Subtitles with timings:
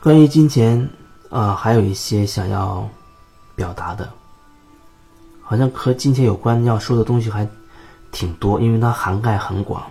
[0.00, 0.88] 关于金钱
[1.30, 2.88] 啊，还有一些想要
[3.56, 4.08] 表达的，
[5.42, 7.48] 好像和金钱有关要说的东西还
[8.12, 9.82] 挺多，因为它涵盖很广。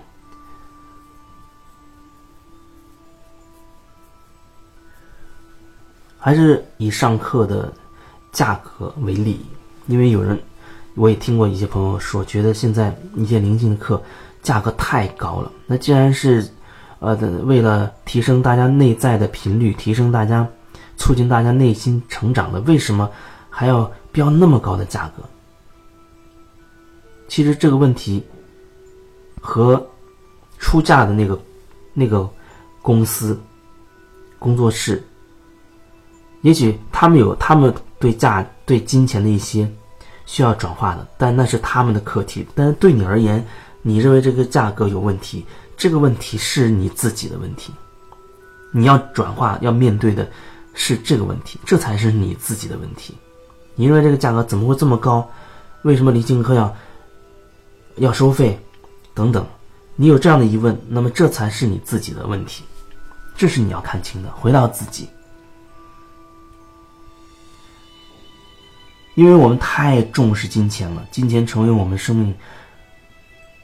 [6.17, 7.71] 还是以上课的
[8.31, 9.45] 价格为例，
[9.85, 10.41] 因为有人
[10.95, 14.01] 我也听过一些朋友说，觉得现在一些灵性的课
[14.41, 15.51] 价格太高了。
[15.67, 16.49] 那既然是
[17.05, 20.47] 呃为了提升大家内在的频率，提升大家，
[20.97, 23.09] 促进大家内心成长的，为什么
[23.49, 25.23] 还要标那么高的价格？
[27.27, 28.23] 其实这个问题
[29.41, 29.83] 和
[30.57, 31.39] 出价的那个
[31.93, 32.29] 那个
[32.81, 33.39] 公司
[34.39, 35.03] 工作室。
[36.41, 39.67] 也许他们有他们对价对金钱的一些
[40.27, 42.45] 需要转化的，但那是他们的课题。
[42.53, 43.43] 但是对你而言，
[43.81, 45.43] 你认为这个价格有问题，
[45.77, 47.73] 这个问题是你自己的问题。
[48.71, 50.29] 你要转化要面对的
[50.73, 53.15] 是这个问题，这才是你自己的问题。
[53.75, 55.29] 你认为这个价格怎么会这么高？
[55.83, 56.75] 为什么离境课要
[57.97, 58.59] 要收费？
[59.13, 59.45] 等等，
[59.95, 62.63] 你有这样的疑问，那么这才是你自己的问题，
[63.37, 64.29] 这是你要看清的。
[64.31, 65.07] 回到自己。
[69.13, 72.35] 因为我们太重视金钱了，金钱成为我们生命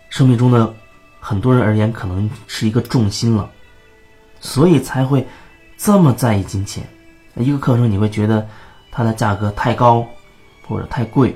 [0.10, 0.74] 生命中的
[1.22, 3.50] 很多人而言，可能是一个重心了，
[4.42, 5.26] 所以才会
[5.78, 6.84] 这么在意金钱。
[7.38, 8.46] 一个课程你会觉得
[8.92, 10.06] 它的价格太高
[10.68, 11.34] 或者太贵，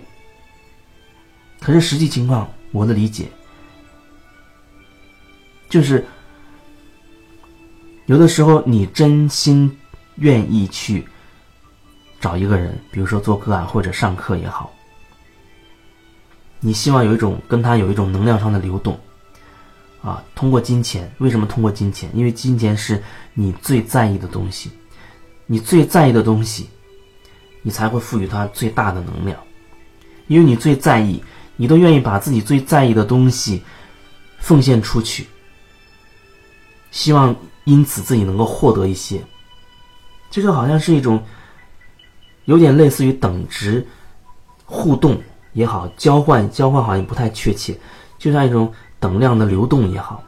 [1.61, 3.29] 可是实际情况，我的理解
[5.69, 6.05] 就是
[8.07, 9.71] 有的时候你真心
[10.15, 11.07] 愿意去。
[12.21, 14.73] 找一个人，比如说做个案或者上课也好，
[16.59, 18.99] 你希望有一种跟他有一种能量上的流动，
[20.05, 22.07] 啊，通过金钱，为什么通过金钱？
[22.13, 23.01] 因为金钱是
[23.33, 24.69] 你最在意的东西，
[25.47, 26.69] 你最在意的东西，
[27.63, 29.39] 你才会赋予它最大的能量，
[30.27, 31.23] 因为你最在意，
[31.55, 33.63] 你都愿意把自己最在意的东西
[34.37, 35.25] 奉献出去，
[36.91, 39.19] 希望因此自己能够获得一些，
[40.29, 41.19] 这就好像是一种。
[42.45, 43.83] 有点类似于等值
[44.65, 45.19] 互动
[45.53, 47.75] 也好，交换交换好像不太确切，
[48.19, 48.71] 就像一种
[49.05, 50.23] 等量的流动也好。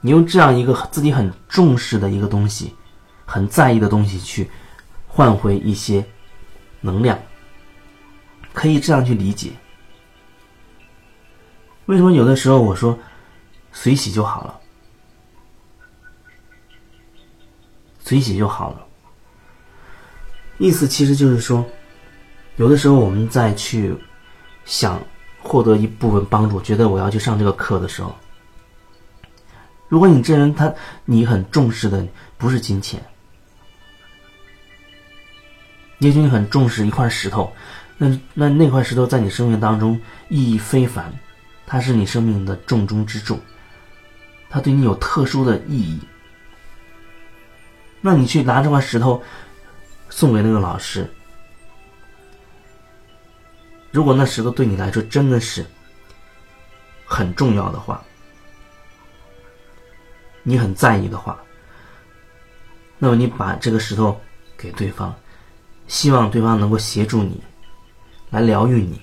[0.00, 2.72] 你用这样一个自己很重视的一个东西，
[3.26, 4.48] 很在意的东西去
[5.08, 6.06] 换回一些
[6.80, 7.18] 能量，
[8.52, 9.50] 可以这样去理解。
[11.86, 12.96] 为什么有的时候我说
[13.72, 14.60] 随喜就好了，
[17.98, 18.86] 随喜就好了？
[20.58, 21.66] 意思其实就是说，
[22.56, 23.92] 有的时候我们在去
[24.64, 25.02] 想
[25.50, 28.14] 获得一部分帮助，觉得我要去上这个课的时候，
[29.88, 30.72] 如果你这人他
[31.04, 32.06] 你很重视的
[32.38, 33.04] 不是金钱，
[35.98, 37.52] 也许你很重视一块石头，
[37.98, 41.12] 那那那块石头在你生命当中意义非凡，
[41.66, 43.36] 它是你生命的重中之重，
[44.48, 45.98] 它对你有特殊的意义，
[48.00, 49.20] 那你去拿这块石头。
[50.12, 51.08] 送给那个老师。
[53.90, 55.64] 如果那石头对你来说真的是
[57.04, 58.02] 很重要的话，
[60.42, 61.38] 你很在意的话，
[62.98, 64.18] 那么你把这个石头
[64.56, 65.14] 给对方，
[65.88, 67.42] 希望对方能够协助你，
[68.30, 69.00] 来疗愈你。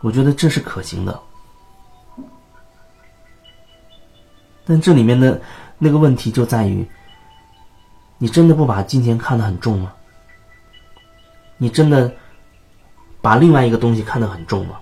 [0.00, 1.20] 我觉得这是可行的。
[4.64, 5.40] 但这里面的
[5.78, 6.86] 那个问题就在于。
[8.18, 9.92] 你真的不把金钱看得很重吗？
[11.58, 12.10] 你真的
[13.26, 14.76] 把另外一个东西看得很重吗？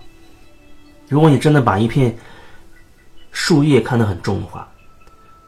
[1.09, 2.15] 如果你真的把一片
[3.31, 4.69] 树叶看得很重的话，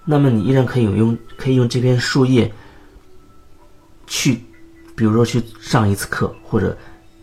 [0.07, 2.51] 那么你依然可以用可以用这片树叶
[4.07, 4.43] 去，
[4.97, 6.75] 比如说去上一次课，或者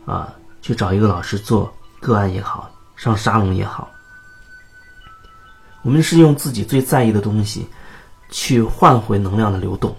[0.05, 0.31] 啊
[0.61, 3.89] 去找一个老师做个案也好，上沙龙也好。
[5.81, 7.67] 我们是用自己最在意的东西
[8.29, 9.95] 去换回能量的流动。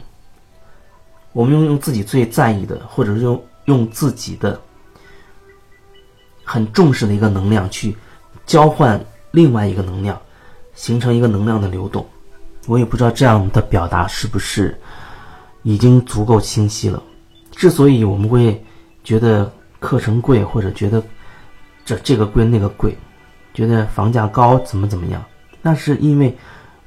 [1.33, 4.61] 我们用用自己最在意的，或者是用用自己的
[6.45, 7.97] 很重视的一个能量去
[8.47, 10.21] 交换另外一个能量，
[10.75, 12.07] 形成一个能量的流动。
[12.67, 14.79] 我也不知道这样的表达是不是
[15.63, 17.03] 已经足够清晰了。
[17.51, 18.65] 之所以我们会
[19.03, 21.03] 觉得课程贵，或者觉得
[21.85, 22.97] 这这个贵那个贵，
[23.53, 25.25] 觉得房价高怎么怎么样，
[25.63, 26.37] 那是因为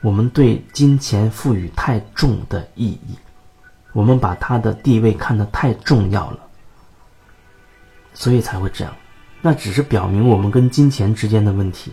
[0.01, 3.17] 我们对金钱赋予太重的意义。
[3.93, 6.39] 我们把它的地位看得太重要了，
[8.13, 8.93] 所以才会这样。
[9.41, 11.91] 那只是表明我们跟金钱之间的问题。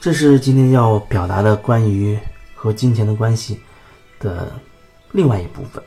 [0.00, 2.18] 这是今天要表达的关于
[2.54, 3.60] 和金钱的关系
[4.20, 4.52] 的
[5.12, 5.82] 另外一部分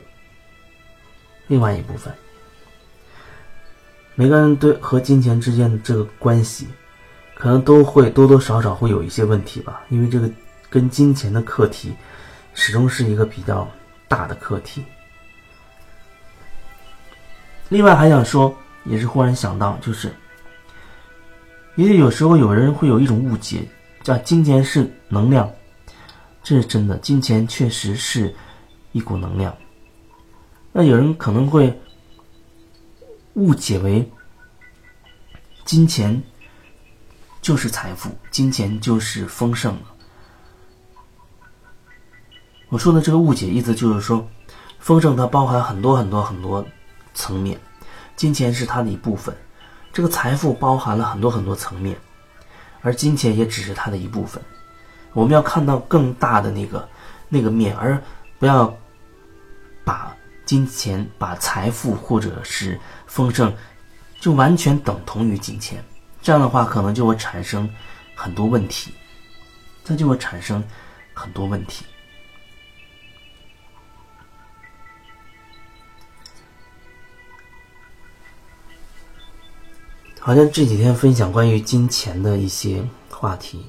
[1.48, 2.12] 另外一部分。
[4.14, 6.68] 每个人对和金钱之间的这个关系
[7.34, 10.30] 可能都会多多少少会有一些问题吧因为这个
[10.72, 11.92] 跟金钱的课题，
[12.54, 13.70] 始终是一个比较
[14.08, 14.82] 大的课题。
[17.68, 20.10] 另外还想说，也是忽然想到，就是，
[21.76, 23.68] 因为有时候有人会有一种误解，
[24.02, 25.46] 叫金钱是能量，
[26.42, 28.34] 这是真的，金钱确实是
[28.92, 29.54] 一股能量。
[30.72, 31.78] 那有人可能会
[33.34, 34.10] 误解为
[35.66, 36.22] 金钱
[37.42, 39.78] 就是财富，金钱就是丰盛。
[42.72, 44.26] 我说的这个误解意思就是说，
[44.78, 46.66] 丰盛它包含很多很多很多。
[47.14, 47.60] 层面，
[48.16, 49.36] 金钱是它的一部分，
[49.92, 51.94] 这个财富包含了很多很多层面，
[52.80, 54.42] 而金钱也只是它的一部分。
[55.12, 56.88] 我们要看到更大的那个
[57.28, 58.02] 那个面，而
[58.38, 58.74] 不要
[59.84, 60.16] 把
[60.46, 63.54] 金钱、把财富或者是丰盛
[64.18, 65.84] 就完全等同于金钱。
[66.22, 67.68] 这样的话，可能就会产生
[68.14, 68.90] 很多问题，
[69.84, 70.64] 它就会产生
[71.12, 71.84] 很多问题。
[80.24, 82.80] 好像这几天分享关于金钱的一些
[83.10, 83.66] 话题，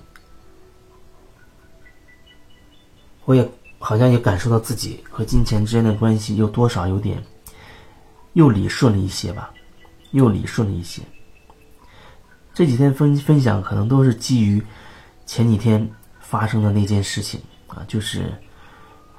[3.25, 7.23] 我也好像也感受到自己和金钱之间的关系又多少有点
[8.33, 9.51] 又理顺了一些吧，
[10.11, 11.01] 又理顺了一些。
[12.53, 14.63] 这几天分分享可能都是基于
[15.25, 15.89] 前几天
[16.19, 18.31] 发生的那件事情啊，就是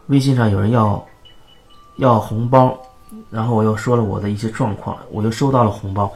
[0.07, 1.05] 微信上有人要
[1.97, 2.81] 要红包，
[3.29, 6.13] 然后我又说了我的一些状况，我又收到了红包。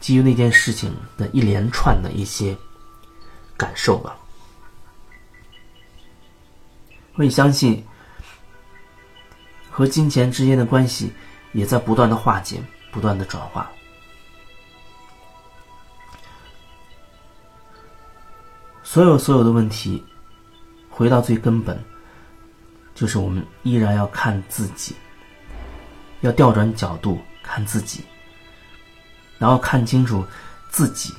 [0.00, 2.56] 基于那件事情的一连串的一些
[3.56, 4.16] 感受吧，
[7.14, 7.84] 我也相信
[9.70, 11.12] 和金钱之间的关系
[11.52, 13.70] 也在不断的化解、不断的转化。
[18.82, 20.02] 所有所有的问题，
[20.88, 21.78] 回到最根本，
[22.94, 24.96] 就是我们依然要看自己，
[26.22, 28.02] 要调转角度看自己。
[29.40, 30.22] 然后看清楚
[30.68, 31.14] 自己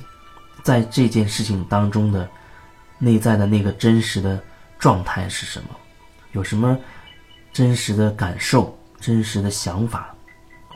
[0.62, 2.26] 在这件事情当中的
[2.98, 4.40] 内在的那个真实的
[4.78, 5.68] 状态是什么，
[6.30, 6.78] 有什么
[7.52, 10.14] 真实的感受、真实的想法，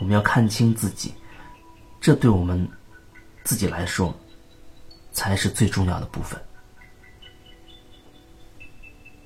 [0.01, 1.15] 我们要看清自己，
[2.01, 2.69] 这对我们
[3.45, 4.13] 自己来说
[5.13, 6.37] 才是最重要的部分。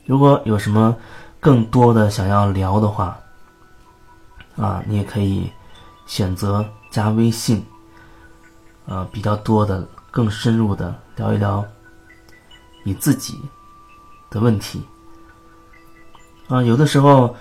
[0.04, 0.94] 如果有什么
[1.40, 3.18] 更多的想要聊的话，
[4.56, 5.50] 啊，你也可以
[6.06, 7.64] 选择加微信。
[8.90, 11.64] 呃，比较多的、更深入的聊一聊
[12.82, 13.40] 你自己
[14.28, 14.82] 的问题
[16.48, 16.60] 啊。
[16.60, 17.32] 有的时候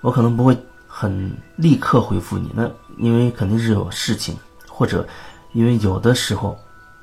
[0.00, 2.68] 我可能不会很立刻回复你，那
[2.98, 4.36] 因为肯定是有事情，
[4.68, 5.06] 或者
[5.52, 6.58] 因为有的时候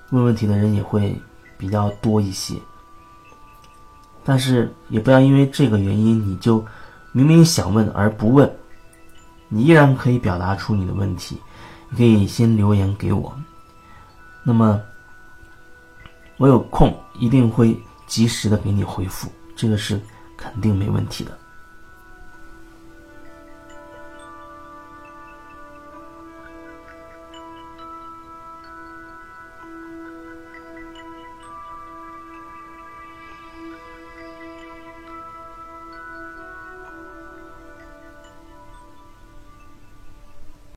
[0.09, 1.17] 问问题的人也会
[1.57, 2.55] 比较多一些。
[4.25, 6.63] 但是也不要因为这个原因你就
[7.13, 8.53] 明明想问而不问，
[9.47, 11.39] 你依然可以表达出你的问题，
[11.89, 13.33] 你可以先留言给我。
[14.43, 14.81] 那么，
[16.37, 19.99] 我有空一定会及时的给你回复，这个是
[20.35, 21.37] 肯定没问题的。